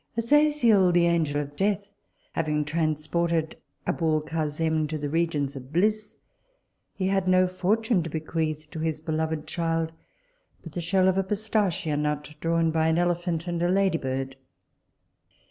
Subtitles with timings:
[0.17, 1.91] Azaziel, the angel of death,
[2.33, 3.55] having transported
[3.85, 6.17] Aboulcasem to the regions of bliss,
[6.95, 9.91] he had no fortune to bequeath to his beloved child
[10.63, 14.35] but the shell of a pistachia nut drawn by an elephant and a ladybird.